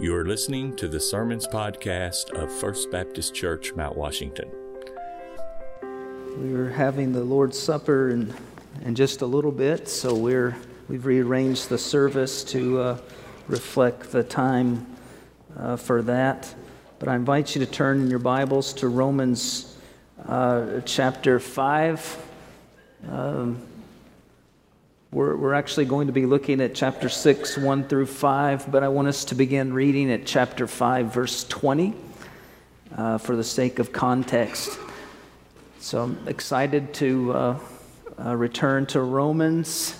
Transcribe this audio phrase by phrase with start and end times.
[0.00, 4.50] You are listening to the Sermons Podcast of First Baptist Church, Mount Washington.
[6.36, 8.34] We are having the Lord's Supper in,
[8.84, 10.56] in just a little bit, so we're,
[10.88, 12.98] we've rearranged the service to uh,
[13.46, 14.84] reflect the time
[15.56, 16.52] uh, for that.
[16.98, 19.76] But I invite you to turn in your Bibles to Romans
[20.26, 22.26] uh, chapter 5.
[23.08, 23.62] Um,
[25.14, 28.88] we're, we're actually going to be looking at chapter 6, 1 through 5, but I
[28.88, 31.94] want us to begin reading at chapter 5, verse 20,
[32.96, 34.76] uh, for the sake of context.
[35.78, 37.58] So I'm excited to uh,
[38.18, 39.94] uh, return to Romans,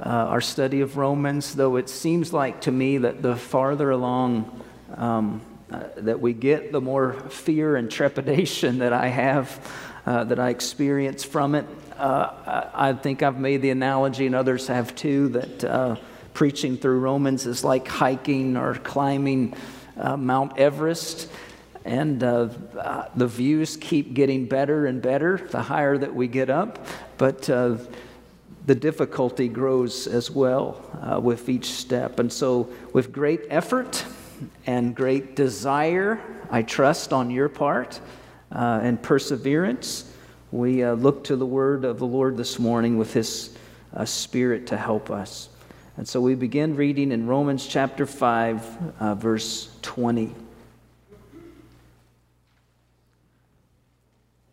[0.00, 4.64] uh, our study of Romans, though it seems like to me that the farther along
[4.96, 5.40] um,
[5.70, 9.72] uh, that we get, the more fear and trepidation that I have,
[10.04, 11.64] uh, that I experience from it
[11.98, 15.96] uh, I think I've made the analogy, and others have too, that uh,
[16.32, 19.54] preaching through Romans is like hiking or climbing
[19.96, 21.28] uh, Mount Everest.
[21.84, 26.50] And uh, uh, the views keep getting better and better the higher that we get
[26.50, 26.86] up.
[27.16, 27.78] But uh,
[28.66, 32.18] the difficulty grows as well with each step.
[32.18, 34.04] And so, with great effort
[34.66, 37.98] and great desire, I trust on your part,
[38.50, 40.12] and perseverance,
[40.50, 43.56] we uh, look to the word of the Lord this morning with His
[43.94, 45.48] uh, Spirit to help us.
[45.96, 50.34] And so we begin reading in Romans chapter 5, uh, verse 20.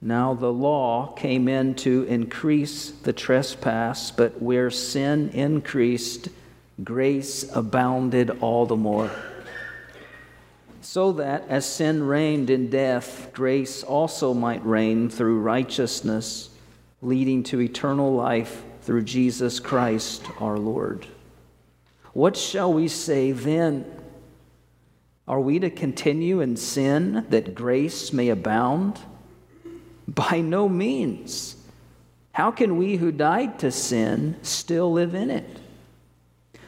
[0.01, 6.29] Now the law came in to increase the trespass, but where sin increased,
[6.83, 9.09] grace abounded all the more
[10.95, 16.49] so that as sin reigned in death, grace also might reign through righteousness,
[17.01, 21.05] leading to eternal life through Jesus Christ our Lord.
[22.13, 23.83] What shall we say then?
[25.27, 28.97] Are we to continue in sin that grace may abound?
[30.07, 31.57] By no means.
[32.31, 35.59] How can we who died to sin still live in it?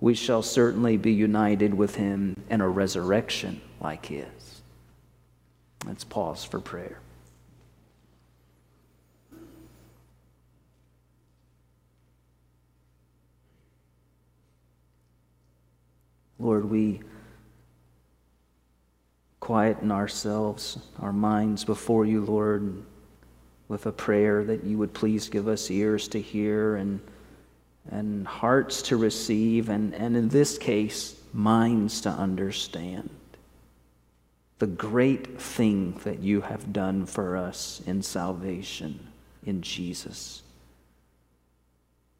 [0.00, 4.26] we shall certainly be united with him in a resurrection like his.
[5.86, 7.00] Let's pause for prayer.
[16.38, 17.00] Lord, we
[19.40, 22.84] quieten ourselves, our minds before you, Lord,
[23.66, 27.00] with a prayer that you would please give us ears to hear and
[27.90, 33.10] and hearts to receive, and, and in this case, minds to understand
[34.58, 39.08] the great thing that you have done for us in salvation
[39.46, 40.42] in Jesus.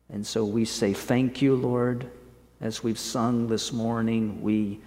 [0.08, 2.08] And so we say, Thank you, Lord.
[2.60, 4.80] As we've sung this morning, we,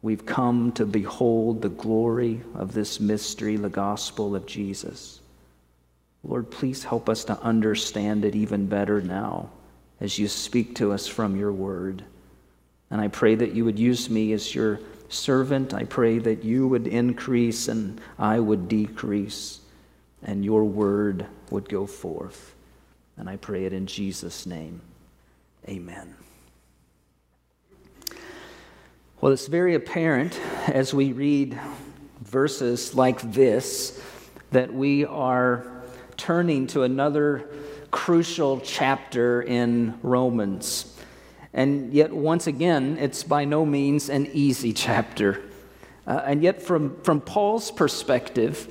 [0.00, 5.20] we've come to behold the glory of this mystery, the gospel of Jesus.
[6.22, 9.50] Lord, please help us to understand it even better now
[10.02, 12.04] as you speak to us from your word.
[12.90, 15.72] And I pray that you would use me as your servant.
[15.72, 19.60] I pray that you would increase and I would decrease,
[20.24, 22.56] and your word would go forth.
[23.16, 24.80] And I pray it in Jesus' name.
[25.68, 26.16] Amen.
[29.20, 30.36] Well, it's very apparent
[30.66, 31.56] as we read
[32.22, 34.02] verses like this
[34.50, 35.64] that we are
[36.16, 37.48] turning to another
[37.92, 40.98] crucial chapter in Romans.
[41.52, 45.40] And yet, once again, it's by no means an easy chapter.
[46.06, 48.66] Uh, and yet, from, from Paul's perspective,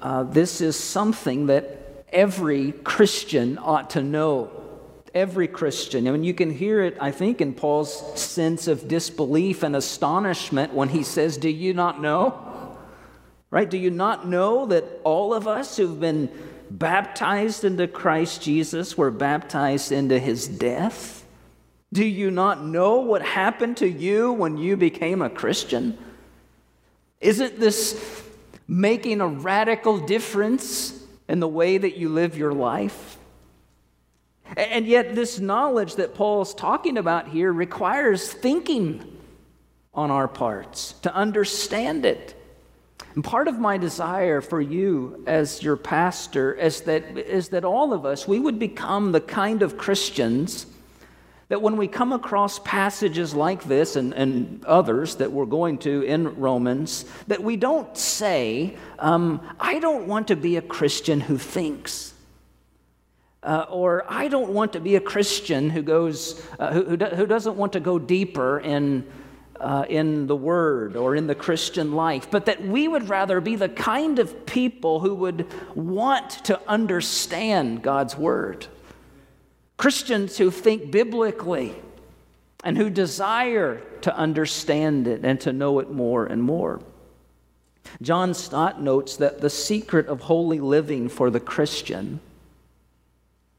[0.00, 4.50] uh, this is something that every Christian ought to know.
[5.12, 6.06] Every Christian.
[6.06, 10.72] I mean, you can hear it, I think, in Paul's sense of disbelief and astonishment
[10.72, 12.76] when he says, Do you not know?
[13.50, 13.68] Right?
[13.68, 16.30] Do you not know that all of us who've been
[16.70, 21.26] baptized into Christ Jesus were baptized into his death?
[21.92, 25.98] Do you not know what happened to you when you became a Christian?
[27.20, 28.00] Isn't this
[28.68, 30.96] making a radical difference
[31.28, 33.18] in the way that you live your life?
[34.56, 39.18] And yet, this knowledge that Paul's talking about here requires thinking
[39.94, 42.39] on our parts to understand it.
[43.14, 47.92] And part of my desire for you as your pastor is that, is that all
[47.92, 50.66] of us, we would become the kind of Christians
[51.50, 56.02] that when we come across passages like this and, and others that we're going to
[56.02, 61.36] in Romans, that we don't say, um, I don't want to be a Christian who
[61.36, 62.14] thinks.
[63.42, 67.56] Uh, or I don't want to be a Christian who goes, uh, who, who, doesn't
[67.56, 69.04] want to go deeper in,
[69.60, 73.56] uh, in the Word or in the Christian life, but that we would rather be
[73.56, 75.46] the kind of people who would
[75.76, 78.66] want to understand God's Word.
[79.76, 81.74] Christians who think biblically
[82.64, 86.80] and who desire to understand it and to know it more and more.
[88.02, 92.20] John Stott notes that the secret of holy living for the Christian,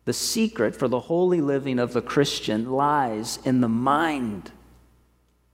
[0.05, 4.51] the secret for the holy living of the Christian lies in the mind.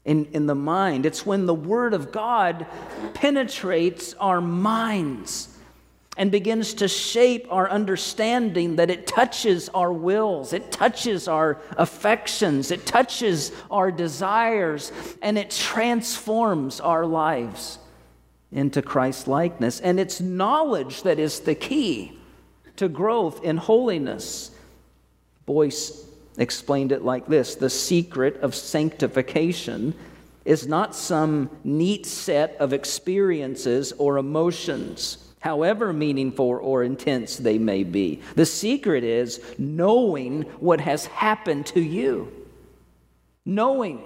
[0.08, 1.06] In, in the mind.
[1.06, 2.66] It's when the Word of God
[3.14, 5.50] penetrates our minds
[6.16, 12.72] and begins to shape our understanding that it touches our wills, it touches our affections,
[12.72, 17.78] it touches our desires, and it transforms our lives
[18.50, 19.82] into Christ likeness.
[19.82, 22.18] And it's knowledge that is the key
[22.78, 24.52] to growth in holiness.
[25.46, 26.07] Boice
[26.38, 29.94] explained it like this the secret of sanctification
[30.46, 37.84] is not some neat set of experiences or emotions however meaningful or intense they may
[37.84, 38.22] be.
[38.36, 42.32] The secret is knowing what has happened to you.
[43.46, 44.02] Knowing.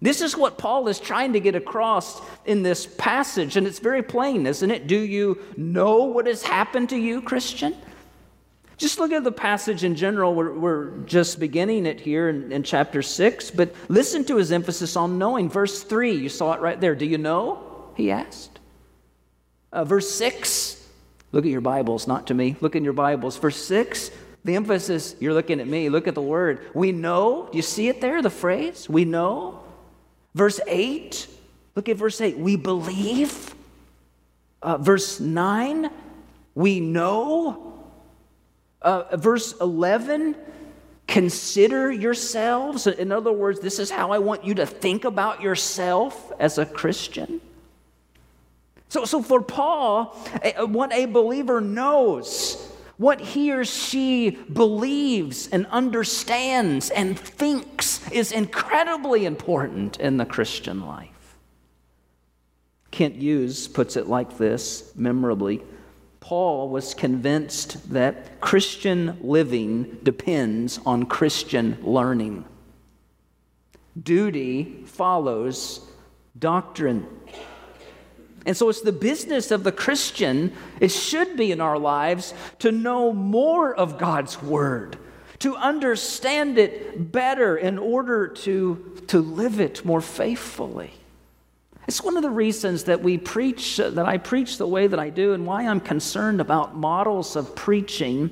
[0.00, 4.02] This is what Paul is trying to get across in this passage, and it's very
[4.02, 4.86] plain, isn't it?
[4.86, 7.74] Do you know what has happened to you, Christian?
[8.76, 10.34] Just look at the passage in general.
[10.34, 14.96] We're, we're just beginning it here in, in chapter 6, but listen to his emphasis
[14.96, 15.48] on knowing.
[15.48, 16.94] Verse 3, you saw it right there.
[16.94, 17.92] Do you know?
[17.96, 18.58] He asked.
[19.72, 20.84] Uh, verse 6,
[21.32, 22.56] look at your Bibles, not to me.
[22.60, 23.36] Look in your Bibles.
[23.36, 24.10] Verse 6,
[24.44, 26.60] the emphasis, you're looking at me, look at the word.
[26.74, 28.88] We know, do you see it there, the phrase?
[28.88, 29.64] We know.
[30.34, 31.28] Verse 8,
[31.76, 32.38] look at verse 8.
[32.38, 33.54] We believe.
[34.62, 35.90] Uh, verse 9,
[36.54, 37.73] we know.
[38.84, 40.36] Uh, verse 11,
[41.08, 42.86] consider yourselves.
[42.86, 46.66] In other words, this is how I want you to think about yourself as a
[46.66, 47.40] Christian.
[48.90, 50.14] So, so for Paul,
[50.66, 59.24] what a believer knows, what he or she believes and understands and thinks is incredibly
[59.24, 61.08] important in the Christian life.
[62.90, 65.62] Kent Hughes puts it like this memorably
[66.24, 72.46] Paul was convinced that Christian living depends on Christian learning.
[74.02, 75.86] Duty follows
[76.38, 77.06] doctrine.
[78.46, 82.72] And so it's the business of the Christian, it should be in our lives, to
[82.72, 84.96] know more of God's Word,
[85.40, 90.94] to understand it better in order to, to live it more faithfully.
[91.86, 95.10] It's one of the reasons that we preach, that I preach the way that I
[95.10, 98.30] do, and why I'm concerned about models of preaching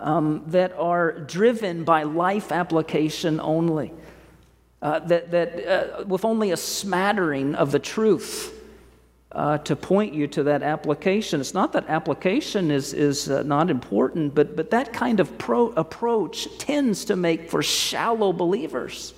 [0.00, 3.92] um, that are driven by life application only,
[4.80, 8.52] uh, that, that uh, with only a smattering of the truth
[9.32, 11.40] uh, to point you to that application.
[11.40, 15.72] It's not that application is, is uh, not important, but, but that kind of pro-
[15.72, 19.12] approach tends to make for shallow believers.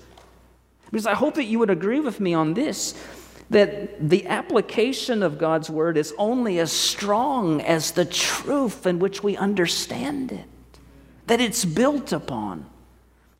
[0.91, 2.95] Because I hope that you would agree with me on this
[3.51, 9.23] that the application of God's word is only as strong as the truth in which
[9.23, 10.47] we understand it,
[11.27, 12.67] that it's built upon.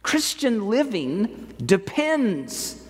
[0.03, 2.83] Christian living depends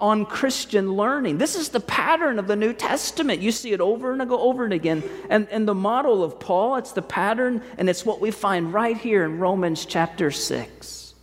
[0.00, 1.38] on Christian learning.
[1.38, 3.40] This is the pattern of the New Testament.
[3.40, 5.04] You see it over and over and again.
[5.30, 8.96] And, and the model of Paul, it's the pattern, and it's what we find right
[8.96, 11.14] here in Romans chapter 6.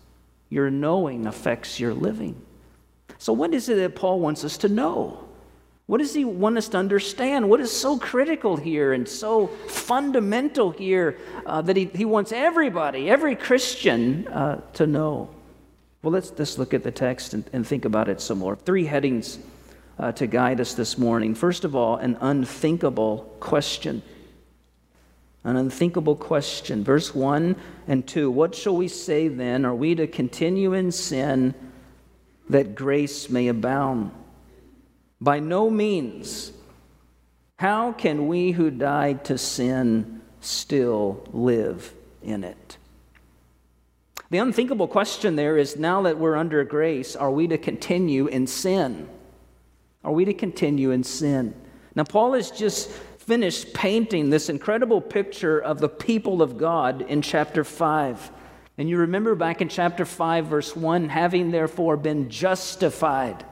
[0.49, 2.41] Your knowing affects your living.
[3.19, 5.25] So, what is it that Paul wants us to know?
[5.87, 7.49] What does he want us to understand?
[7.49, 13.09] What is so critical here and so fundamental here uh, that he, he wants everybody,
[13.09, 15.29] every Christian, uh, to know?
[16.01, 18.55] Well, let's, let's look at the text and, and think about it some more.
[18.55, 19.39] Three headings
[19.97, 21.35] uh, to guide us this morning.
[21.35, 24.01] First of all, an unthinkable question.
[25.43, 26.85] An unthinkable question.
[26.85, 27.55] Verse 1
[27.87, 29.65] and 2 What shall we say then?
[29.65, 31.53] Are we to continue in sin
[32.49, 34.11] that grace may abound?
[35.21, 36.51] By no means.
[37.57, 42.77] How can we who died to sin still live in it?
[44.29, 48.47] The unthinkable question there is now that we're under grace, are we to continue in
[48.47, 49.09] sin?
[50.03, 51.53] Are we to continue in sin?
[51.95, 57.21] Now, Paul has just finished painting this incredible picture of the people of God in
[57.21, 58.31] chapter 5.
[58.79, 63.43] And you remember back in chapter 5, verse 1 having therefore been justified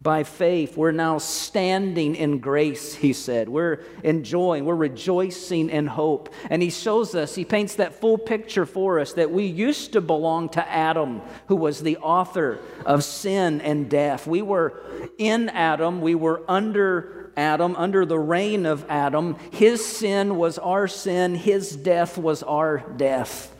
[0.00, 3.48] by faith, we're now standing in grace, he said.
[3.48, 6.34] We're enjoying, we're rejoicing in hope.
[6.50, 10.00] And he shows us, he paints that full picture for us that we used to
[10.00, 14.26] belong to Adam, who was the author of sin and death.
[14.26, 14.82] We were
[15.16, 19.36] in Adam, we were under Adam, under the reign of Adam.
[19.52, 23.52] His sin was our sin, his death was our death.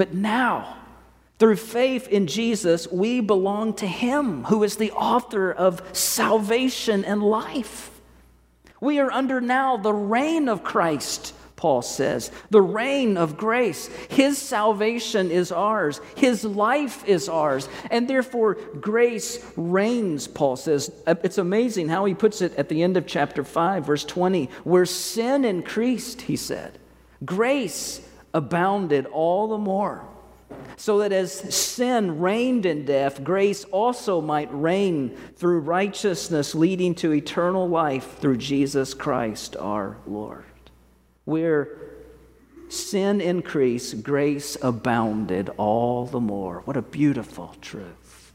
[0.00, 0.78] But now,
[1.38, 7.22] through faith in Jesus, we belong to Him who is the author of salvation and
[7.22, 7.90] life.
[8.80, 13.88] We are under now the reign of Christ, Paul says, the reign of grace.
[14.08, 20.90] His salvation is ours, His life is ours, and therefore grace reigns, Paul says.
[21.06, 24.46] Uh, it's amazing how he puts it at the end of chapter 5, verse 20,
[24.64, 26.78] where sin increased, he said,
[27.22, 28.00] grace
[28.32, 30.04] abounded all the more
[30.76, 37.12] so that as sin reigned in death, grace also might reign through righteousness, leading to
[37.12, 40.44] eternal life through Jesus Christ our Lord.
[41.24, 41.68] Where
[42.68, 46.62] sin increased, grace abounded all the more.
[46.64, 48.32] What a beautiful truth.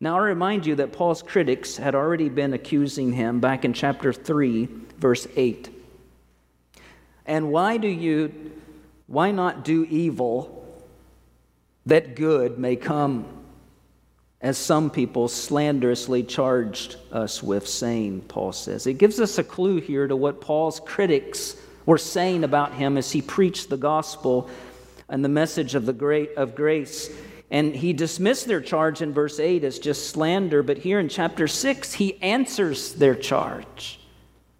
[0.00, 4.12] Now, I remind you that Paul's critics had already been accusing him back in chapter
[4.12, 4.68] 3,
[4.98, 5.70] verse 8.
[7.26, 8.52] And why do you,
[9.14, 10.64] why not do evil?
[11.86, 13.26] that good may come,
[14.40, 18.86] as some people slanderously charged us with saying, Paul says.
[18.86, 21.56] It gives us a clue here to what Paul's critics
[21.86, 24.50] were saying about him as he preached the gospel
[25.08, 27.10] and the message of, the great, of grace.
[27.50, 31.46] And he dismissed their charge in verse 8 as just slander, but here in chapter
[31.46, 34.00] 6, he answers their charge.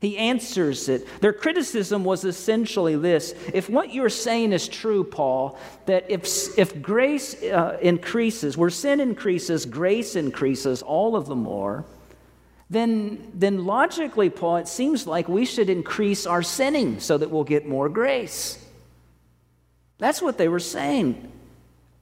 [0.04, 1.08] He answers it.
[1.22, 6.82] Their criticism was essentially this if what you're saying is true, Paul, that if, if
[6.82, 11.86] grace uh, increases, where sin increases, grace increases all of the more,
[12.68, 17.44] then, then logically, Paul, it seems like we should increase our sinning so that we'll
[17.44, 18.62] get more grace.
[19.96, 21.32] That's what they were saying.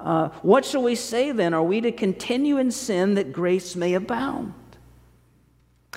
[0.01, 1.55] Uh, what shall we say then?
[1.55, 4.55] Are we to continue in sin that grace may abound?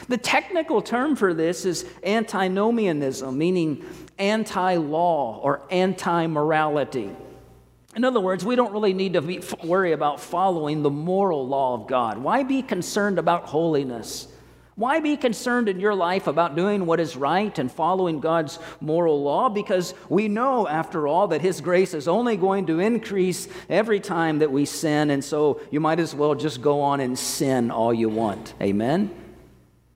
[0.07, 3.85] The technical term for this is antinomianism, meaning
[4.17, 7.09] anti law or anti morality.
[7.95, 11.75] In other words, we don't really need to be, worry about following the moral law
[11.75, 12.17] of God.
[12.17, 14.27] Why be concerned about holiness?
[14.75, 19.23] Why be concerned in your life about doing what is right and following God's moral
[19.23, 19.47] law?
[19.47, 24.39] Because we know, after all, that His grace is only going to increase every time
[24.39, 27.93] that we sin, and so you might as well just go on and sin all
[27.93, 28.53] you want.
[28.61, 29.24] Amen?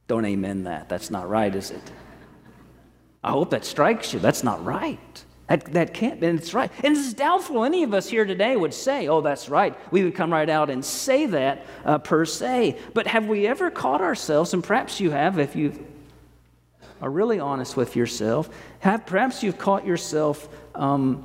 [0.09, 0.89] Don't amen that.
[0.89, 1.91] That's not right, is it?
[3.23, 4.19] I hope that strikes you.
[4.19, 5.23] That's not right.
[5.47, 6.71] That, that can't, and it's right.
[6.83, 9.77] And it's doubtful any of us here today would say, oh, that's right.
[9.91, 12.79] We would come right out and say that uh, per se.
[12.95, 15.85] But have we ever caught ourselves, and perhaps you have if you
[17.03, 18.49] are really honest with yourself,
[18.79, 21.23] have, perhaps you've caught yourself um,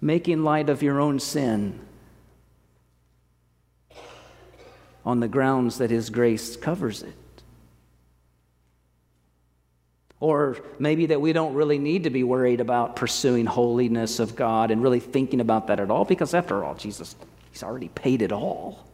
[0.00, 1.78] making light of your own sin
[5.04, 7.14] on the grounds that His grace covers it.
[10.24, 14.70] Or maybe that we don't really need to be worried about pursuing holiness of God
[14.70, 17.14] and really thinking about that at all, because after all, Jesus,
[17.52, 18.88] He's already paid it all.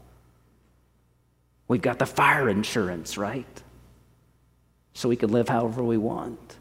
[1.69, 3.63] We've got the fire insurance, right?
[4.95, 6.57] So we can live however we want.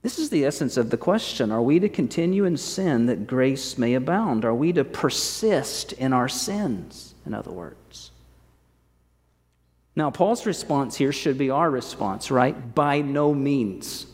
[0.00, 1.52] This is the essence of the question.
[1.52, 4.46] Are we to continue in sin that grace may abound?
[4.46, 8.12] Are we to persist in our sins, in other words?
[9.98, 12.72] Now, Paul's response here should be our response, right?
[12.72, 14.06] By no means.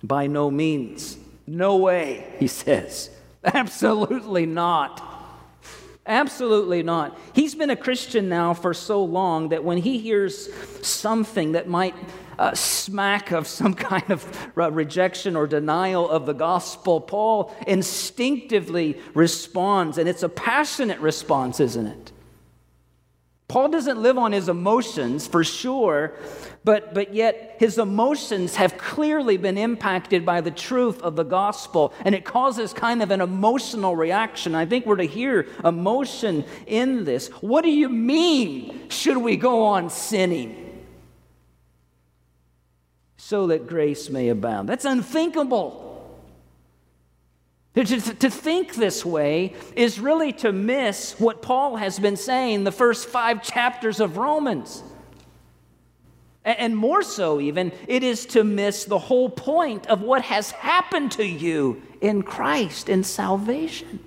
[0.00, 1.18] By no means.
[1.44, 3.10] No way, he says.
[3.44, 5.02] Absolutely not.
[6.06, 7.18] Absolutely not.
[7.32, 10.48] He's been a Christian now for so long that when he hears
[10.86, 11.96] something that might
[12.38, 19.98] uh, smack of some kind of rejection or denial of the gospel, Paul instinctively responds,
[19.98, 22.12] and it's a passionate response, isn't it?
[23.54, 26.14] Paul doesn't live on his emotions for sure,
[26.64, 31.94] but, but yet his emotions have clearly been impacted by the truth of the gospel,
[32.04, 34.56] and it causes kind of an emotional reaction.
[34.56, 37.28] I think we're to hear emotion in this.
[37.42, 40.82] What do you mean, should we go on sinning?
[43.16, 44.68] So that grace may abound.
[44.68, 45.83] That's unthinkable.
[47.74, 52.70] To, to, think this way is really to miss what Paul has been saying the
[52.70, 54.84] first five chapters of Romans.
[56.44, 61.12] And more so, even, it is to miss the whole point of what has happened
[61.12, 63.98] to you in Christ, in salvation.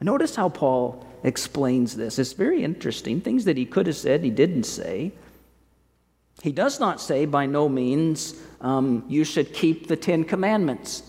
[0.00, 2.18] Notice how Paul explains this.
[2.18, 3.20] It's very interesting.
[3.20, 5.12] Things that he could have said, he didn't say.
[6.42, 11.07] He does not say, by no means, um, you should keep the Ten Commandments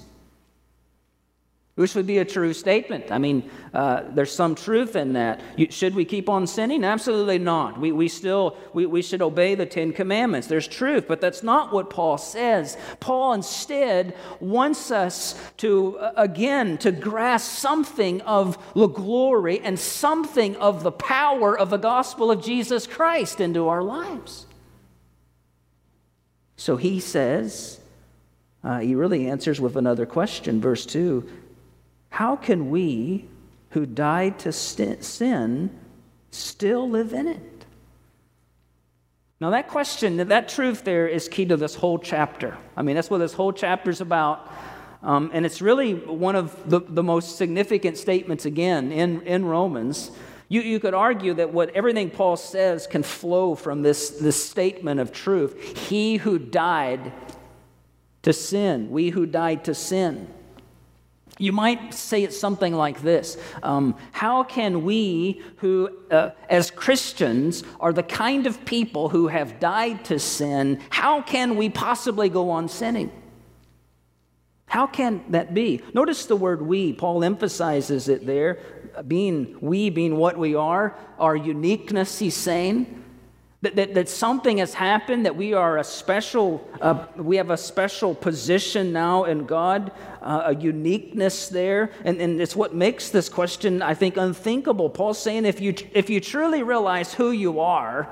[1.80, 3.10] which would be a true statement.
[3.10, 5.40] I mean, uh, there's some truth in that.
[5.56, 6.84] You, should we keep on sinning?
[6.84, 7.80] Absolutely not.
[7.80, 10.48] We, we still we, we should obey the Ten Commandments.
[10.48, 12.76] There's truth, but that's not what Paul says.
[13.00, 20.58] Paul instead wants us to uh, again to grasp something of the glory and something
[20.58, 24.48] of the power of the gospel of Jesus Christ into our lives.
[26.58, 27.80] So he says,
[28.66, 31.46] uh, he really answers with another question, verse 2
[32.10, 33.28] how can we
[33.72, 35.70] who died to sin
[36.32, 37.66] still live in it?
[39.42, 42.58] Now, that question, that truth there is key to this whole chapter.
[42.76, 44.52] I mean, that's what this whole chapter is about.
[45.02, 50.12] Um, and it's really one of the, the most significant statements, again, in, in Romans.
[50.50, 55.00] You, you could argue that what everything Paul says can flow from this, this statement
[55.00, 55.78] of truth.
[55.88, 57.14] He who died
[58.24, 60.28] to sin, we who died to sin.
[61.42, 67.64] You might say it something like this um, How can we, who uh, as Christians
[67.80, 72.52] are the kind of people who have died to sin, how can we possibly go
[72.52, 73.12] on sinning?
[74.66, 75.82] How can that be?
[75.94, 76.94] Notice the word we.
[76.94, 78.60] Paul emphasizes it there.
[79.08, 82.99] Being we, being what we are, our uniqueness, he's saying.
[83.62, 87.58] That, that, that, something has happened, that we are a special, uh, we have a
[87.58, 91.92] special position now in God, uh, a uniqueness there.
[92.06, 94.90] And, and it's what makes this question, I think, unthinkable.
[94.90, 98.08] Paul's saying if you, if you truly realize who you are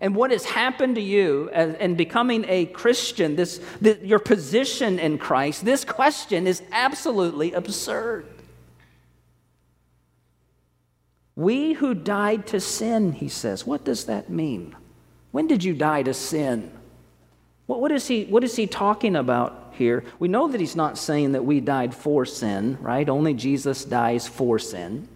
[0.00, 5.18] and what has happened to you and becoming a Christian, this, this, your position in
[5.18, 8.33] Christ, this question is absolutely absurd.
[11.36, 13.66] We who died to sin, he says.
[13.66, 14.76] What does that mean?
[15.32, 16.70] When did you die to sin?
[17.66, 20.04] What, what, is he, what is he talking about here?
[20.18, 23.08] We know that he's not saying that we died for sin, right?
[23.08, 25.08] Only Jesus dies for sin.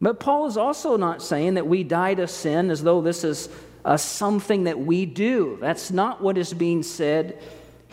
[0.00, 3.48] But Paul is also not saying that we die to sin as though this is
[3.84, 5.56] uh, something that we do.
[5.60, 7.40] That's not what is being said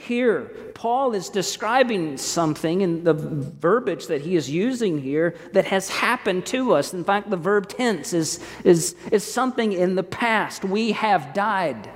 [0.03, 0.51] here.
[0.75, 6.45] Paul is describing something in the verbiage that he is using here that has happened
[6.47, 6.93] to us.
[6.93, 10.63] In fact, the verb tense is, is, is something in the past.
[10.63, 11.89] We have died.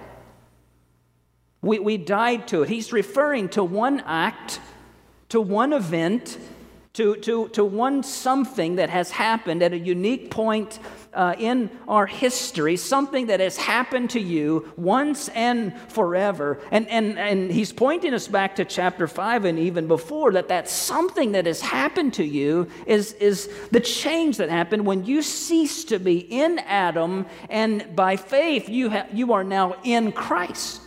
[1.62, 2.70] We, we died to it.
[2.70, 4.60] He's referring to one act,
[5.30, 6.38] to one event,
[6.97, 10.79] to, to, to one something that has happened at a unique point
[11.13, 16.60] uh, in our history, something that has happened to you once and forever.
[16.71, 20.67] And, and, and he's pointing us back to chapter 5 and even before that that
[20.69, 25.83] something that has happened to you is, is the change that happened when you cease
[25.86, 30.87] to be in Adam, and by faith, you, ha- you are now in Christ.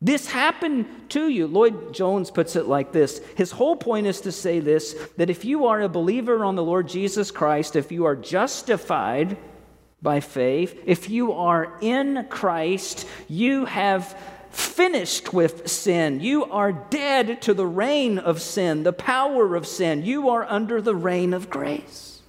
[0.00, 1.46] This happened to you.
[1.46, 3.20] Lloyd Jones puts it like this.
[3.34, 6.64] His whole point is to say this that if you are a believer on the
[6.64, 9.38] Lord Jesus Christ, if you are justified
[10.02, 14.16] by faith, if you are in Christ, you have
[14.50, 16.20] finished with sin.
[16.20, 20.04] You are dead to the reign of sin, the power of sin.
[20.04, 22.20] You are under the reign of grace.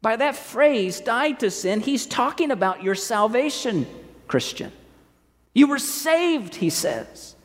[0.00, 3.86] By that phrase, died to sin, he's talking about your salvation,
[4.28, 4.70] Christian.
[5.54, 7.36] You were saved, he says.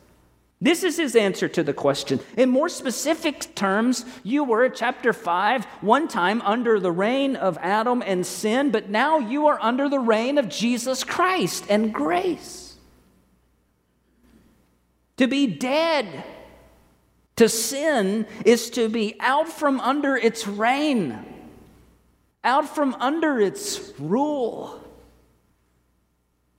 [0.61, 2.19] This is his answer to the question.
[2.35, 8.03] In more specific terms, you were, chapter 5, one time under the reign of Adam
[8.05, 12.75] and sin, but now you are under the reign of Jesus Christ and grace.
[15.15, 16.25] To be dead
[17.37, 21.25] to sin is to be out from under its reign,
[22.43, 24.83] out from under its rule.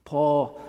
[0.07, 0.61] Paul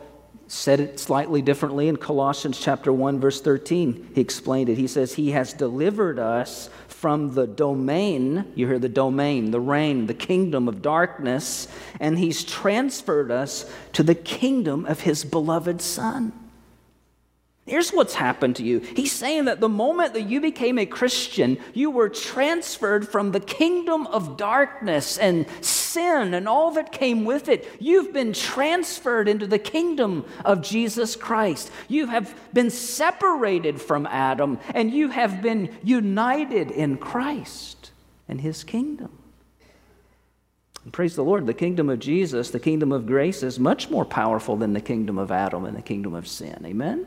[0.51, 4.11] said it slightly differently in Colossians chapter 1 verse 13.
[4.13, 4.77] He explained it.
[4.77, 10.07] He says he has delivered us from the domain, you hear the domain, the reign,
[10.07, 11.69] the kingdom of darkness,
[12.01, 16.33] and he's transferred us to the kingdom of his beloved son.
[17.67, 18.79] Here's what's happened to you.
[18.79, 23.39] He's saying that the moment that you became a Christian, you were transferred from the
[23.39, 27.69] kingdom of darkness and sin and all that came with it.
[27.79, 31.71] You've been transferred into the kingdom of Jesus Christ.
[31.87, 37.91] You have been separated from Adam and you have been united in Christ
[38.27, 39.19] and his kingdom.
[40.91, 44.57] praise the Lord, the kingdom of Jesus, the kingdom of grace, is much more powerful
[44.57, 46.63] than the kingdom of Adam and the kingdom of sin.
[46.65, 47.05] Amen?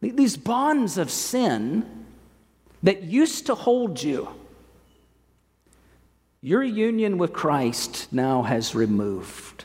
[0.00, 2.06] These bonds of sin
[2.82, 4.28] that used to hold you,
[6.40, 9.64] your union with Christ now has removed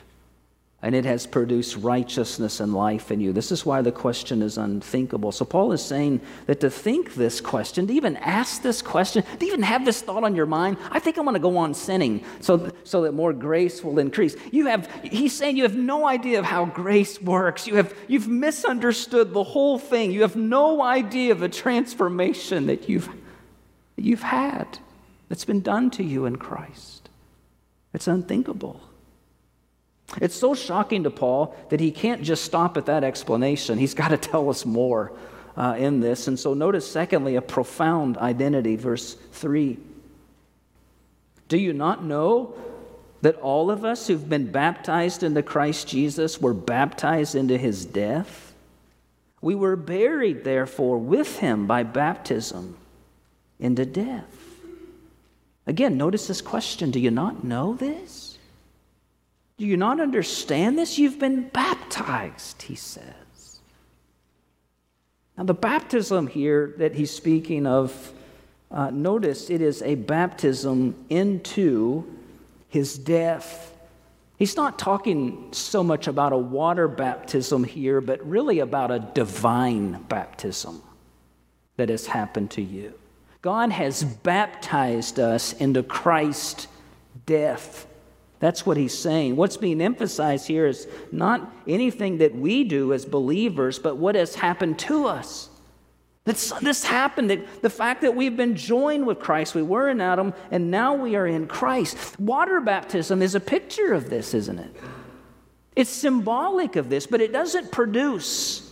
[0.84, 3.32] and it has produced righteousness and life in you.
[3.32, 5.32] This is why the question is unthinkable.
[5.32, 9.46] So, Paul is saying that to think this question, to even ask this question, to
[9.46, 12.22] even have this thought on your mind, I think I'm going to go on sinning
[12.40, 14.36] so, so that more grace will increase.
[14.52, 17.66] You have, he's saying you have no idea of how grace works.
[17.66, 20.12] You have, you've misunderstood the whole thing.
[20.12, 23.08] You have no idea of the transformation that you've,
[23.96, 24.80] you've had,
[25.30, 27.08] that's been done to you in Christ.
[27.94, 28.82] It's unthinkable.
[30.20, 33.78] It's so shocking to Paul that he can't just stop at that explanation.
[33.78, 35.12] He's got to tell us more
[35.56, 36.28] uh, in this.
[36.28, 39.78] And so, notice, secondly, a profound identity, verse 3.
[41.48, 42.54] Do you not know
[43.22, 48.54] that all of us who've been baptized into Christ Jesus were baptized into his death?
[49.40, 52.76] We were buried, therefore, with him by baptism
[53.58, 54.24] into death.
[55.66, 58.33] Again, notice this question Do you not know this?
[59.56, 60.98] Do you not understand this?
[60.98, 63.60] You've been baptized, he says.
[65.36, 68.12] Now, the baptism here that he's speaking of,
[68.70, 72.04] uh, notice it is a baptism into
[72.68, 73.72] his death.
[74.36, 80.02] He's not talking so much about a water baptism here, but really about a divine
[80.08, 80.82] baptism
[81.76, 82.94] that has happened to you.
[83.42, 86.66] God has baptized us into Christ's
[87.26, 87.86] death
[88.44, 89.36] that's what he's saying.
[89.36, 94.34] What's being emphasized here is not anything that we do as believers, but what has
[94.34, 95.48] happened to us.
[96.26, 99.54] This, this happened, that the fact that we've been joined with Christ.
[99.54, 102.20] We were in Adam, and now we are in Christ.
[102.20, 104.76] Water baptism is a picture of this, isn't it?
[105.74, 108.70] It's symbolic of this, but it doesn't produce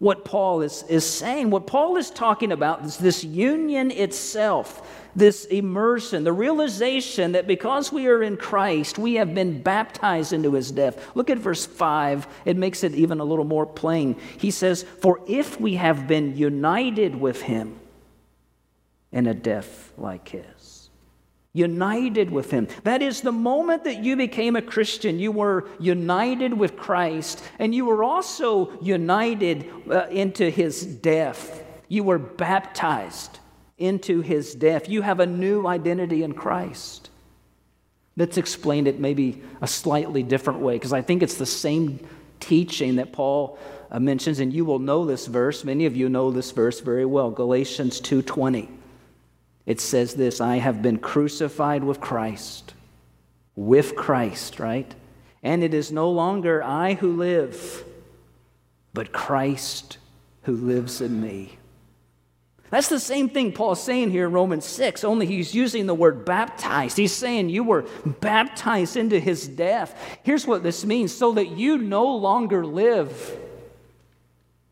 [0.00, 1.50] what Paul is, is saying.
[1.50, 7.92] What Paul is talking about is this union itself this immersion, the realization that because
[7.92, 11.14] we are in Christ, we have been baptized into his death.
[11.14, 12.26] Look at verse 5.
[12.44, 14.16] It makes it even a little more plain.
[14.38, 17.78] He says, For if we have been united with him
[19.12, 20.90] in a death like his,
[21.52, 22.66] united with him.
[22.82, 27.72] That is, the moment that you became a Christian, you were united with Christ, and
[27.72, 31.62] you were also united uh, into his death.
[31.86, 33.38] You were baptized
[33.78, 34.88] into his death.
[34.88, 37.10] You have a new identity in Christ.
[38.16, 42.06] Let's explain it maybe a slightly different way because I think it's the same
[42.38, 43.58] teaching that Paul
[43.90, 45.64] uh, mentions and you will know this verse.
[45.64, 47.30] Many of you know this verse very well.
[47.30, 48.68] Galatians 2:20.
[49.66, 52.74] It says this, I have been crucified with Christ.
[53.56, 54.94] With Christ, right?
[55.42, 57.84] And it is no longer I who live,
[58.92, 59.98] but Christ
[60.42, 61.58] who lives in me.
[62.70, 66.24] That's the same thing Paul's saying here in Romans 6, only he's using the word
[66.24, 66.96] baptized.
[66.96, 67.86] He's saying you were
[68.20, 70.18] baptized into his death.
[70.22, 73.38] Here's what this means so that you no longer live,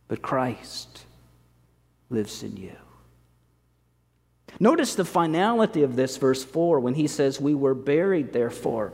[0.09, 1.05] but Christ
[2.11, 2.77] lives in you.
[4.59, 8.93] Notice the finality of this, verse 4, when he says, We were buried, therefore,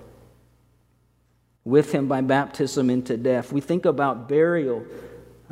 [1.64, 3.52] with him by baptism into death.
[3.52, 4.84] We think about burial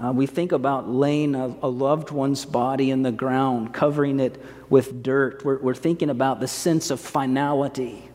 [0.02, 4.42] uh, we think about laying a, a, loved one's body in the ground, covering it
[4.68, 5.42] with dirt.
[5.44, 8.06] We're, we're thinking about the sense of finality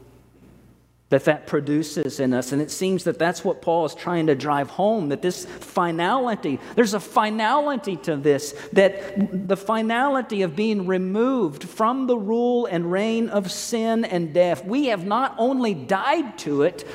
[1.10, 2.52] that that produces in us.
[2.52, 6.58] And it seems that that's what Paul is trying to drive home that this finality,
[6.76, 12.92] there's a finality to this, that the finality of being removed from the rule and
[12.92, 14.64] reign of sin and death.
[14.64, 16.88] We have not only died to it,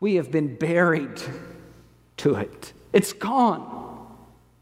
[0.00, 1.20] we have been buried
[2.18, 2.73] to it.
[2.94, 3.74] It's gone.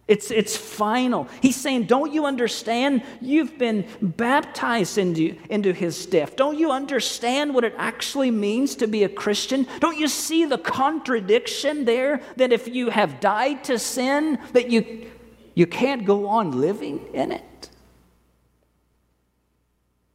[0.09, 1.29] It's, it's final.
[1.41, 3.03] He's saying, Don't you understand?
[3.21, 6.35] You've been baptized into, into his death.
[6.35, 9.67] Don't you understand what it actually means to be a Christian?
[9.79, 15.11] Don't you see the contradiction there that if you have died to sin, that you,
[15.55, 17.71] you can't go on living in it?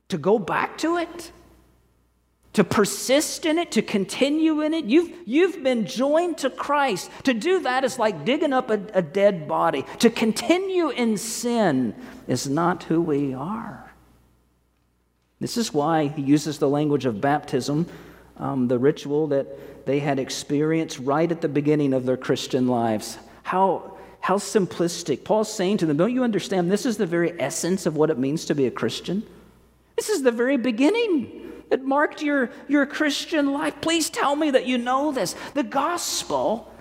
[0.09, 1.31] To go back to it?
[2.57, 4.85] To persist in it, to continue in it.
[4.85, 7.11] You've, you've been joined to Christ.
[7.25, 9.85] To do that is like digging up a, a dead body.
[9.99, 11.93] To continue in sin
[12.27, 13.93] is not who we are.
[15.39, 17.85] This is why he uses the language of baptism,
[18.37, 23.19] um, the ritual that they had experienced right at the beginning of their Christian lives.
[23.43, 25.23] How, how simplistic.
[25.23, 26.71] Paul's saying to them, Don't you understand?
[26.71, 29.21] This is the very essence of what it means to be a Christian.
[29.95, 33.75] This is the very beginning that marked your, your Christian life.
[33.81, 35.35] Please tell me that you know this.
[35.53, 36.71] The gospel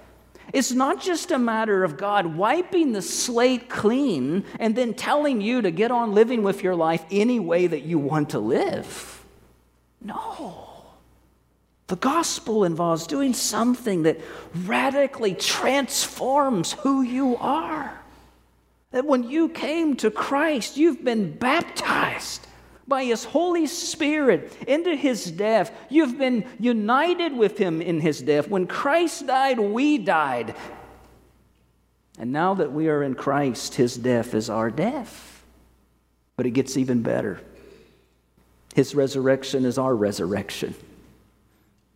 [0.53, 5.63] is not just a matter of God wiping the slate clean and then telling you
[5.63, 9.25] to get on living with your life any way that you want to live.
[10.01, 10.67] No.
[11.89, 14.21] The gospel involves doing something that
[14.65, 18.01] radically transforms who you are.
[18.93, 22.47] That when you came to Christ, you've been baptized
[22.89, 25.73] by His Holy Spirit into His death.
[25.89, 28.49] You've been united with Him in His death.
[28.49, 30.55] When Christ died, we died.
[32.19, 35.45] And now that we are in Christ, His death is our death.
[36.37, 37.41] But it gets even better.
[38.75, 40.75] His resurrection is our resurrection.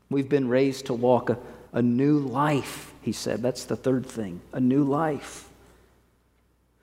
[0.09, 1.39] We've been raised to walk a,
[1.75, 3.43] a new life, he said.
[3.43, 5.50] That's the third thing a new life.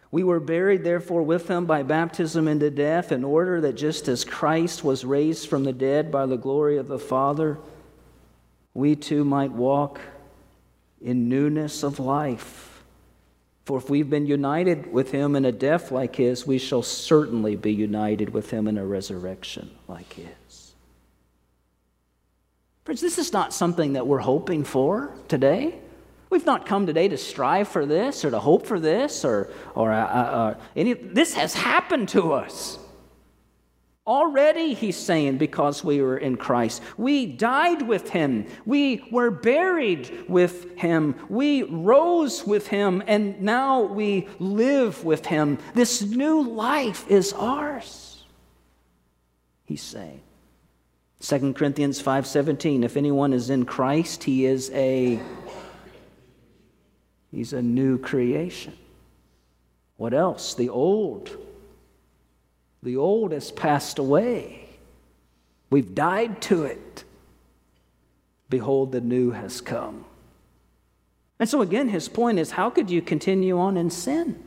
[0.10, 4.24] We were buried, therefore, with him by baptism into death, in order that just as
[4.24, 7.58] Christ was raised from the dead by the glory of the Father,
[8.74, 10.00] we too might walk
[11.02, 12.84] in newness of life.
[13.66, 17.58] For if we've been united with him in a death like his, we shall certainly
[17.58, 20.74] be united with him in a resurrection like his.
[22.86, 25.82] Friends, this is not something that we're hoping for today.
[26.30, 29.92] We've not come today to strive for this or to hope for this or, or
[29.94, 30.94] uh, uh, any.
[30.94, 32.80] This has happened to us.
[34.06, 36.82] Already, he's saying, because we were in Christ.
[36.98, 38.46] We died with him.
[38.66, 41.16] We were buried with him.
[41.28, 45.58] We rose with him, and now we live with him.
[45.74, 48.24] This new life is ours,
[49.66, 50.22] he's saying.
[51.20, 55.20] 2 Corinthians 5:17 If anyone is in Christ he is a
[57.38, 58.76] He's a new creation.
[59.98, 60.56] What else?
[60.56, 61.38] The old.
[62.82, 64.68] The old has passed away.
[65.70, 67.04] We've died to it.
[68.50, 70.04] Behold, the new has come.
[71.38, 74.44] And so, again, his point is how could you continue on in sin?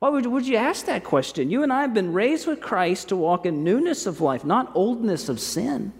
[0.00, 1.52] Why would, would you ask that question?
[1.52, 4.72] You and I have been raised with Christ to walk in newness of life, not
[4.74, 5.92] oldness of sin.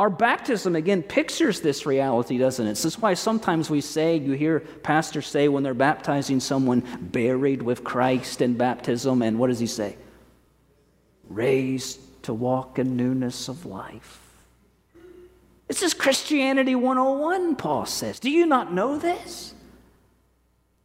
[0.00, 2.70] Our baptism, again, pictures this reality, doesn't it?
[2.70, 7.60] This is why sometimes we say, you hear pastors say when they're baptizing someone, buried
[7.60, 9.98] with Christ in baptism, and what does he say?
[11.28, 14.20] Raised to walk in newness of life.
[15.68, 18.18] This is Christianity 101, Paul says.
[18.18, 19.52] Do you not know this?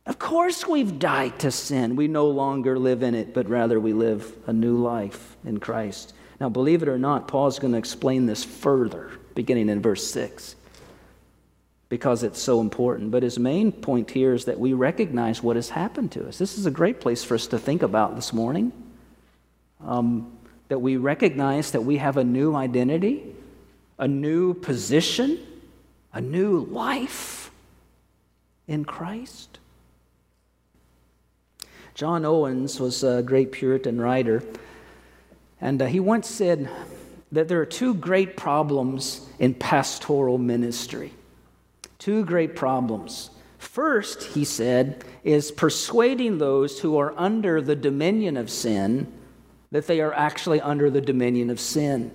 [0.05, 1.95] Of course, we've died to sin.
[1.95, 6.13] We no longer live in it, but rather we live a new life in Christ.
[6.39, 10.55] Now, believe it or not, Paul's going to explain this further, beginning in verse 6,
[11.87, 13.11] because it's so important.
[13.11, 16.37] But his main point here is that we recognize what has happened to us.
[16.37, 18.71] This is a great place for us to think about this morning.
[19.81, 20.31] Um,
[20.67, 23.23] that we recognize that we have a new identity,
[23.99, 25.39] a new position,
[26.11, 27.51] a new life
[28.67, 29.59] in Christ.
[31.93, 34.43] John Owens was a great Puritan writer.
[35.61, 36.69] And uh, he once said
[37.31, 41.13] that there are two great problems in pastoral ministry.
[41.97, 43.29] Two great problems.
[43.57, 49.11] First, he said, is persuading those who are under the dominion of sin
[49.71, 52.11] that they are actually under the dominion of sin.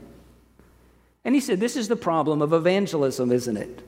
[1.24, 3.82] And he said, This is the problem of evangelism, isn't it?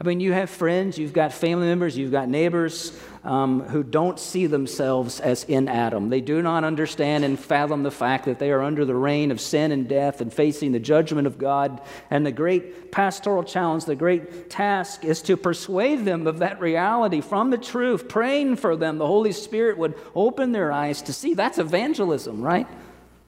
[0.00, 4.18] I mean, you have friends, you've got family members, you've got neighbors um, who don't
[4.18, 6.10] see themselves as in Adam.
[6.10, 9.40] They do not understand and fathom the fact that they are under the reign of
[9.40, 11.80] sin and death and facing the judgment of God.
[12.10, 17.20] And the great pastoral challenge, the great task is to persuade them of that reality
[17.20, 18.98] from the truth, praying for them.
[18.98, 21.34] The Holy Spirit would open their eyes to see.
[21.34, 22.66] That's evangelism, right?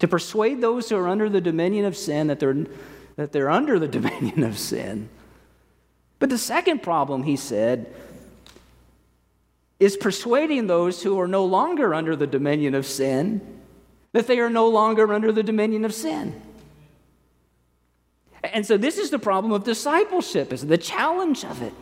[0.00, 2.66] To persuade those who are under the dominion of sin that they're,
[3.14, 5.09] that they're under the dominion of sin.
[6.18, 7.92] But the second problem, he said,
[9.79, 13.57] is persuading those who are no longer under the dominion of sin
[14.16, 16.40] that they are no longer under the dominion of sin.
[18.42, 21.74] And so, this is the problem of discipleship, is the challenge of it.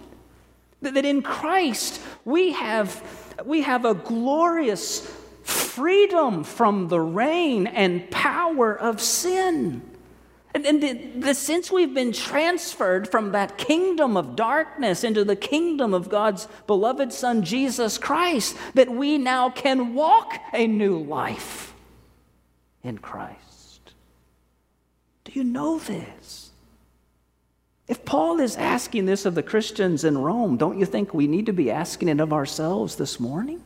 [0.82, 3.02] That in Christ, we have,
[3.44, 5.00] we have a glorious
[5.44, 9.82] freedom from the reign and power of sin.
[10.54, 15.34] And, and the, the, since we've been transferred from that kingdom of darkness into the
[15.34, 21.74] kingdom of God's beloved Son, Jesus Christ, that we now can walk a new life
[22.84, 23.92] in Christ.
[25.24, 26.50] Do you know this?
[27.88, 31.46] If Paul is asking this of the Christians in Rome, don't you think we need
[31.46, 33.60] to be asking it of ourselves this morning?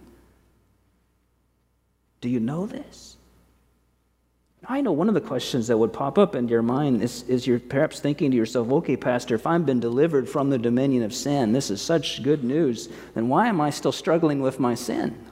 [2.23, 3.18] Do you know this?
[4.71, 7.47] I know one of the questions that would pop up in your mind is, is
[7.47, 11.15] you're perhaps thinking to yourself, okay, Pastor, if I've been delivered from the dominion of
[11.15, 15.25] sin, this is such good news, then why am I still struggling with my sin?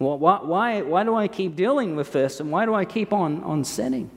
[0.00, 3.12] Well, why, why, why do I keep dealing with this and why do I keep
[3.12, 4.10] on, on sinning?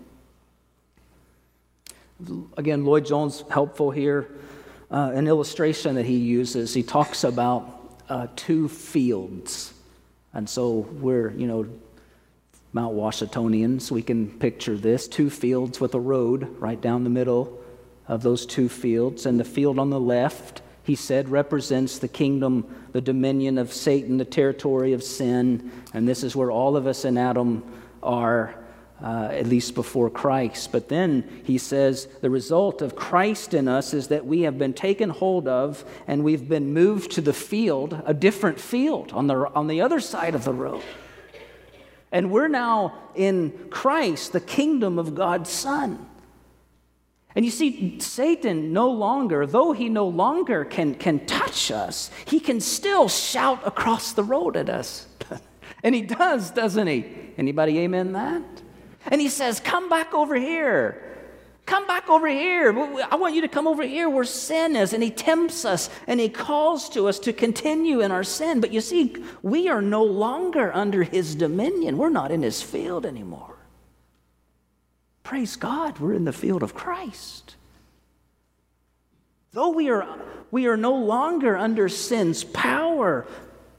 [2.58, 4.28] Again, Lloyd Jones helpful here.
[4.90, 9.74] Uh, an illustration that he uses, he talks about uh, two fields.
[10.38, 11.68] And so we're, you know,
[12.72, 17.60] Mount Washingtonians, we can picture this two fields with a road right down the middle
[18.08, 19.26] of those two fields.
[19.26, 24.18] And the field on the left, he said, represents the kingdom, the dominion of Satan,
[24.18, 25.72] the territory of sin.
[25.92, 27.64] And this is where all of us in Adam
[28.04, 28.54] are
[29.02, 30.72] uh, at least before Christ.
[30.72, 34.74] But then he says the result of Christ in us is that we have been
[34.74, 39.36] taken hold of and we've been moved to the field, a different field on the,
[39.54, 40.84] on the other side of the road.
[42.12, 46.08] And we're now in Christ, the kingdom of God's Son.
[47.36, 52.40] And you see, Satan no longer, though he no longer can, can touch us, he
[52.40, 55.06] can still shout across the road at us.
[55.84, 57.06] and he does, doesn't he?
[57.38, 58.42] Anybody amen that?
[59.10, 61.04] And he says, Come back over here.
[61.66, 62.70] Come back over here.
[63.12, 64.94] I want you to come over here where sin is.
[64.94, 68.62] And he tempts us and he calls to us to continue in our sin.
[68.62, 71.98] But you see, we are no longer under his dominion.
[71.98, 73.58] We're not in his field anymore.
[75.24, 77.58] Praise God, we're in the field of Christ.
[79.52, 80.08] Though we are,
[80.52, 83.28] we are no longer under sin's power,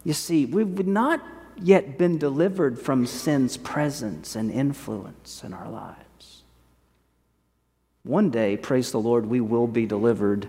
[0.05, 1.23] you see, we would not
[1.63, 6.43] yet been delivered from sin's presence and influence in our lives.
[8.03, 10.49] One day, praise the Lord, we will be delivered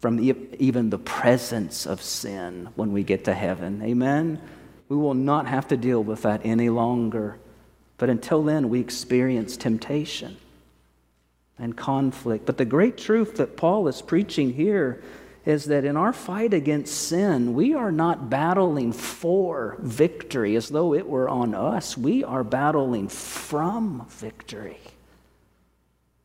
[0.00, 3.82] from even the presence of sin when we get to heaven.
[3.82, 4.40] Amen?
[4.88, 7.38] We will not have to deal with that any longer.
[7.96, 10.36] But until then, we experience temptation
[11.58, 12.44] and conflict.
[12.44, 15.02] But the great truth that Paul is preaching here
[15.46, 20.94] is that in our fight against sin, we are not battling for victory as though
[20.94, 21.98] it were on us.
[21.98, 24.80] We are battling from victory.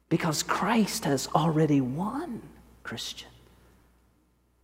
[0.08, 2.42] Because Christ has already won,
[2.84, 3.30] Christian.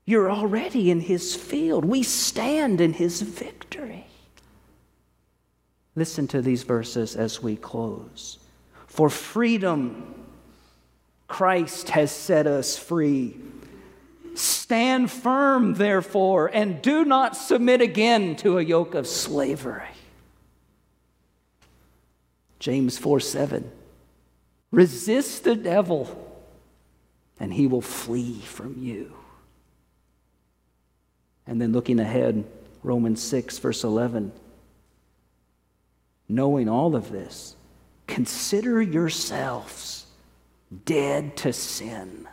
[0.06, 1.84] You're already in his field.
[1.84, 4.06] We stand in his victory.
[5.96, 8.38] Listen to these verses as we close.
[8.88, 10.16] For freedom,
[11.28, 13.36] Christ has set us free.
[14.36, 19.88] Stand firm, therefore, and do not submit again to a yoke of slavery.
[22.60, 23.72] James 4 7.
[24.72, 26.44] Resist the devil,
[27.40, 29.14] and he will flee from you.
[31.48, 32.44] And then looking ahead,
[32.84, 34.34] Romans 6, verse 11.
[36.28, 37.56] Knowing all of this,
[38.08, 40.08] consider yourselves
[40.86, 42.28] dead to sin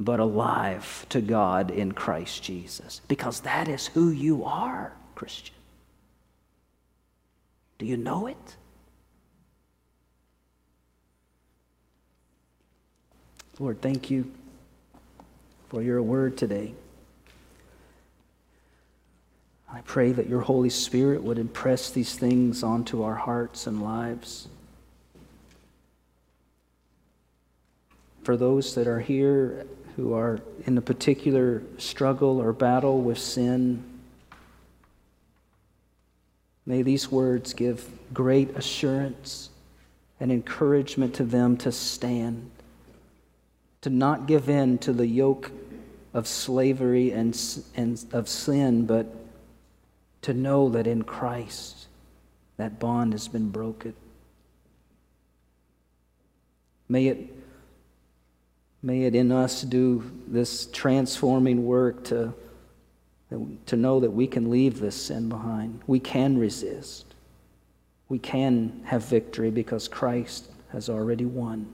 [0.00, 3.00] but alive to God in Christ Jesus.
[3.08, 5.54] Because that is who you are, Christian.
[7.78, 8.56] Do you know it?
[13.58, 14.32] Lord, thank you
[15.68, 16.74] for your word today.
[19.72, 24.48] I pray that your Holy Spirit would impress these things onto our hearts and lives.
[28.22, 33.82] For those that are here who are in a particular struggle or battle with sin.
[36.66, 39.50] May these words give great assurance
[40.18, 42.50] and encouragement to them to stand,
[43.82, 45.50] to not give in to the yoke
[46.12, 47.38] of slavery and,
[47.76, 49.14] and of sin, but
[50.22, 51.86] to know that in Christ
[52.56, 53.94] that bond has been broken.
[56.88, 57.43] May it
[58.84, 62.34] May it in us do this transforming work to,
[63.64, 65.80] to know that we can leave this sin behind.
[65.86, 67.06] We can resist.
[68.10, 71.66] We can have victory because Christ has already won.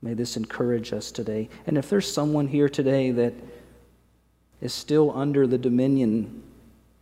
[0.00, 1.50] May this encourage us today.
[1.66, 3.34] And if there's someone here today that
[4.62, 6.42] is still under the dominion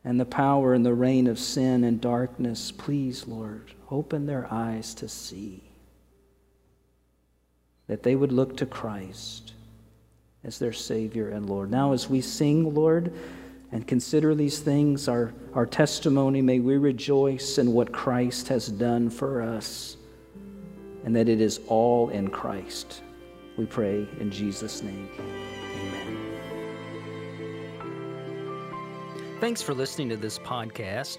[0.03, 4.95] and the power and the reign of sin and darkness, please, Lord, open their eyes
[4.95, 5.63] to see
[7.91, 9.55] that they would look to Christ
[10.45, 11.73] as their Savior and Lord.
[11.73, 13.13] Now, as we sing, Lord,
[13.73, 19.11] and consider these things, our, our testimony, may we rejoice in what Christ has done
[19.11, 19.97] for us
[21.05, 23.03] and that it is all in Christ.
[23.57, 25.09] We pray in Jesus' name.
[25.19, 26.17] Amen.
[29.41, 31.19] Thanks for listening to this podcast.